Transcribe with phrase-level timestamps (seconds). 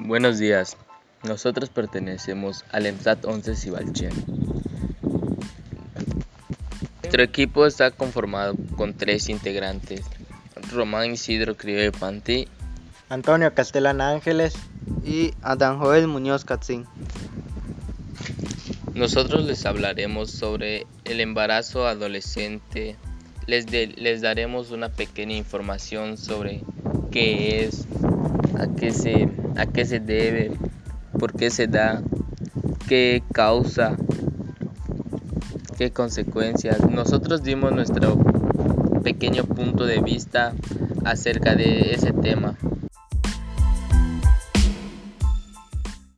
[0.00, 0.76] Buenos días,
[1.22, 4.12] nosotros pertenecemos al EMSAT 11 Cibalchen.
[7.02, 10.02] Nuestro equipo está conformado con tres integrantes,
[10.72, 12.48] Román Isidro Criollo Pantí,
[13.08, 14.54] Antonio Castellán Ángeles.
[15.06, 16.86] Y Adán Joel Muñoz Catzín.
[18.94, 22.96] Nosotros les hablaremos sobre el embarazo adolescente,
[23.46, 26.62] les, de- les daremos una pequeña información sobre
[27.10, 27.84] qué es,
[28.58, 30.52] a qué, se, a qué se debe,
[31.18, 32.02] por qué se da,
[32.88, 33.96] qué causa,
[35.78, 36.78] qué consecuencias.
[36.90, 38.18] Nosotros dimos nuestro
[39.02, 40.52] pequeño punto de vista
[41.04, 42.56] acerca de ese tema.